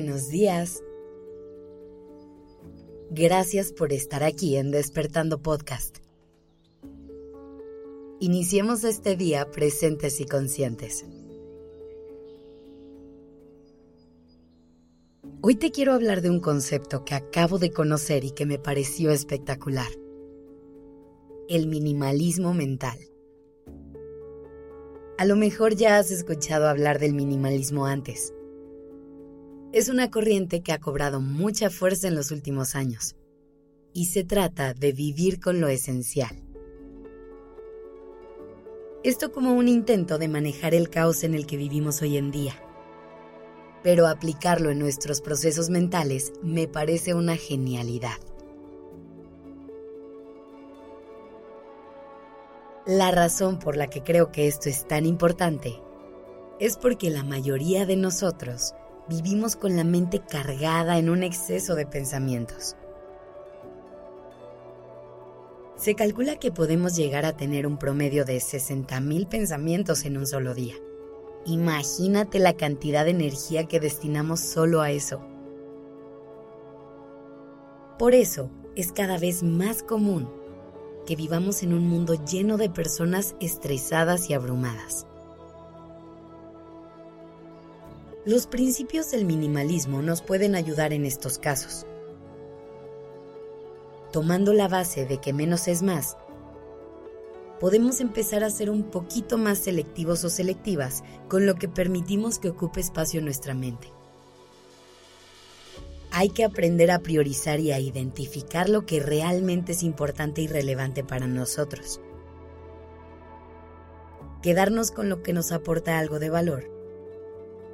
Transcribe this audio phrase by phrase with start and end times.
[0.00, 0.82] buenos días.
[3.10, 5.98] Gracias por estar aquí en Despertando Podcast.
[8.18, 11.04] Iniciemos este día presentes y conscientes.
[15.42, 19.10] Hoy te quiero hablar de un concepto que acabo de conocer y que me pareció
[19.10, 19.90] espectacular.
[21.46, 22.98] El minimalismo mental.
[25.18, 28.32] A lo mejor ya has escuchado hablar del minimalismo antes
[29.72, 33.14] es una corriente que ha cobrado mucha fuerza en los últimos años
[33.92, 36.42] y se trata de vivir con lo esencial.
[39.04, 42.54] Esto como un intento de manejar el caos en el que vivimos hoy en día.
[43.82, 48.18] Pero aplicarlo en nuestros procesos mentales me parece una genialidad.
[52.86, 55.80] La razón por la que creo que esto es tan importante
[56.58, 58.74] es porque la mayoría de nosotros
[59.10, 62.76] vivimos con la mente cargada en un exceso de pensamientos.
[65.74, 70.54] Se calcula que podemos llegar a tener un promedio de 60.000 pensamientos en un solo
[70.54, 70.74] día.
[71.44, 75.20] Imagínate la cantidad de energía que destinamos solo a eso.
[77.98, 80.30] Por eso es cada vez más común
[81.04, 85.06] que vivamos en un mundo lleno de personas estresadas y abrumadas.
[88.26, 91.86] Los principios del minimalismo nos pueden ayudar en estos casos.
[94.12, 96.18] Tomando la base de que menos es más,
[97.60, 102.50] podemos empezar a ser un poquito más selectivos o selectivas con lo que permitimos que
[102.50, 103.90] ocupe espacio nuestra mente.
[106.10, 111.02] Hay que aprender a priorizar y a identificar lo que realmente es importante y relevante
[111.02, 112.02] para nosotros.
[114.42, 116.79] Quedarnos con lo que nos aporta algo de valor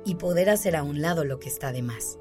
[0.07, 2.19] y poder hacer a un lado lo que está de más.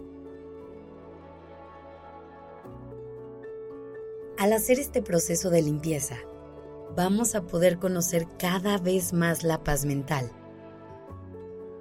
[4.40, 6.18] Al hacer este proceso de limpieza,
[6.97, 10.31] vamos a poder conocer cada vez más la paz mental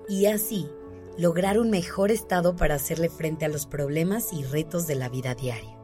[0.06, 0.70] y así
[1.16, 5.34] lograr un mejor estado para hacerle frente a los problemas y retos de la vida
[5.34, 5.78] diaria.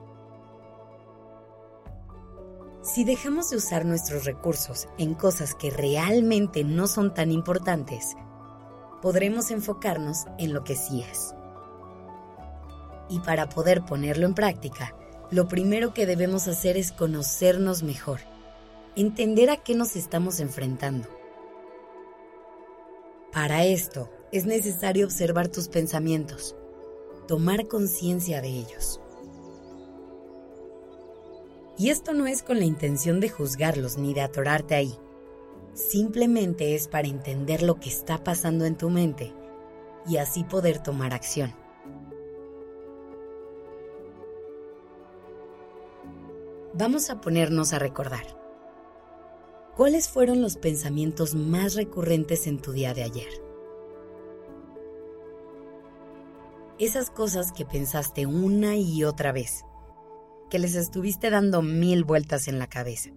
[2.83, 8.17] Si dejamos de usar nuestros recursos en cosas que realmente no son tan importantes,
[9.03, 11.35] podremos enfocarnos en lo que sí es.
[13.09, 14.95] Y para poder ponerlo en práctica,
[15.31, 18.21] lo primero que debemos hacer es conocernos mejor,
[18.97, 21.09] entender a qué nos estamos enfrentando.
[23.33, 26.57] Para esto es necesario observar tus pensamientos,
[27.27, 29.01] tomar conciencia de ellos.
[31.79, 34.99] Y esto no es con la intención de juzgarlos ni de atorarte ahí
[35.75, 39.33] Simplemente es para entender lo que está pasando en tu mente
[40.07, 41.55] y así poder tomar acción.
[46.75, 48.39] Vamos a ponernos a recordar.
[49.77, 53.29] ¿Cuáles fueron los pensamientos más recurrentes en tu día de ayer?
[56.79, 59.65] Esas cosas que pensaste una y otra vez,
[60.49, 63.11] que les estuviste dando mil vueltas en la cabeza.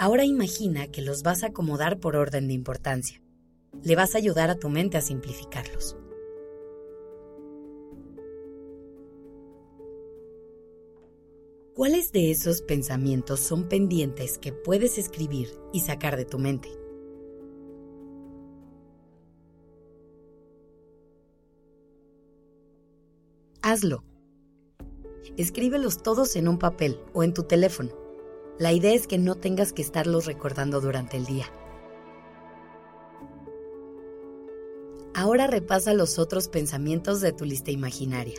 [0.00, 3.20] Ahora imagina que los vas a acomodar por orden de importancia.
[3.82, 5.96] Le vas a ayudar a tu mente a simplificarlos.
[11.74, 16.68] ¿Cuáles de esos pensamientos son pendientes que puedes escribir y sacar de tu mente?
[23.62, 24.04] Hazlo.
[25.36, 28.07] Escríbelos todos en un papel o en tu teléfono
[28.58, 31.46] la idea es que no tengas que estarlos recordando durante el día.
[35.14, 38.38] Ahora repasa los otros pensamientos de tu lista imaginaria.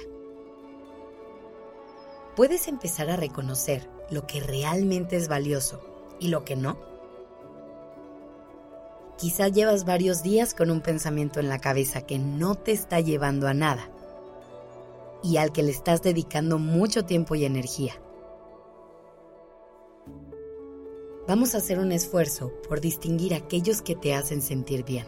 [2.36, 5.82] Puedes empezar a reconocer lo que realmente es valioso
[6.20, 6.78] y lo que no.
[9.18, 13.48] Quizá llevas varios días con un pensamiento en la cabeza que no te está llevando
[13.48, 13.90] a nada
[15.22, 18.02] y al que le estás dedicando mucho tiempo y energía.
[21.30, 25.06] Vamos a hacer un esfuerzo por distinguir aquellos que te hacen sentir bien.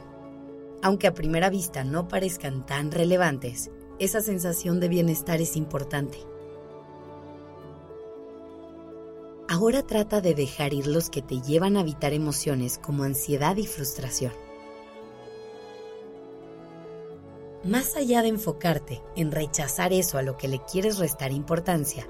[0.83, 6.19] Aunque a primera vista no parezcan tan relevantes, esa sensación de bienestar es importante.
[9.49, 13.65] Ahora trata de dejar ir los que te llevan a evitar emociones como ansiedad y
[13.65, 14.33] frustración.
[17.63, 22.07] Más allá de enfocarte en rechazar eso a lo que le quieres restar importancia,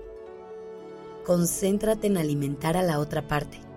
[1.26, 3.71] concéntrate en alimentar a la otra parte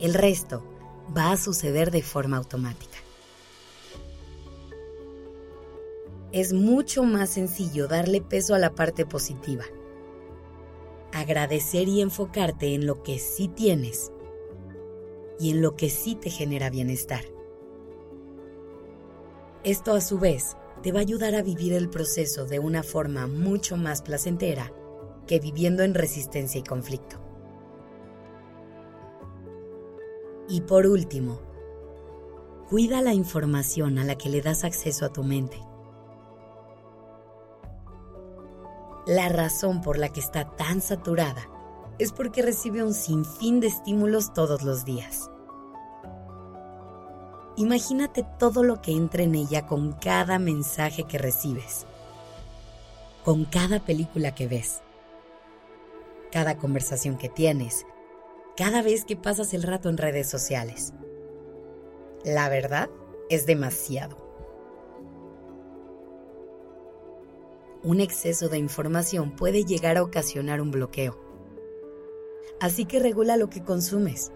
[0.00, 0.64] el resto
[1.16, 2.96] va a suceder de forma automática.
[6.36, 9.64] es mucho más sencillo darle peso a la parte positiva.
[11.12, 14.12] Agradecer y enfocarte en lo que sí tienes
[15.40, 17.24] y en lo que sí te genera bienestar.
[19.64, 23.26] Esto a su vez te va a ayudar a vivir el proceso de una forma
[23.26, 24.72] mucho más placentera
[25.26, 27.25] que viviendo en resistencia y conflicto.
[30.48, 31.40] Y por último,
[32.68, 35.60] cuida la información a la que le das acceso a tu mente.
[39.06, 41.48] La razón por la que está tan saturada
[41.98, 45.30] es porque recibe un sinfín de estímulos todos los días.
[47.56, 51.86] Imagínate todo lo que entra en ella con cada mensaje que recibes,
[53.24, 54.82] con cada película que ves,
[56.30, 57.86] cada conversación que tienes,
[58.56, 60.92] cada vez que pasas el rato en redes sociales.
[62.24, 62.88] La verdad
[63.28, 64.16] es demasiado.
[67.82, 71.18] Un exceso de información puede llegar a ocasionar un bloqueo.
[72.60, 74.32] Así que regula lo que consumes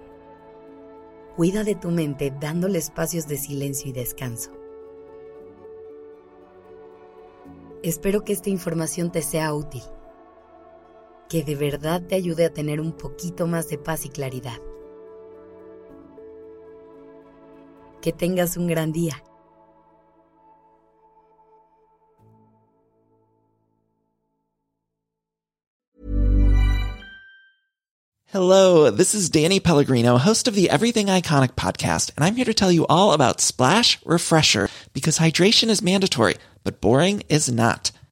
[1.40, 4.50] Cuida de tu mente dándole espacios de silencio y descanso.
[7.82, 9.82] Espero que esta información te sea útil,
[11.30, 14.58] que de verdad te ayude a tener un poquito más de paz y claridad.
[18.02, 19.22] Que tengas un gran día.
[28.32, 32.54] Hello, this is Danny Pellegrino, host of the Everything Iconic podcast, and I'm here to
[32.54, 37.90] tell you all about Splash Refresher because hydration is mandatory, but boring is not.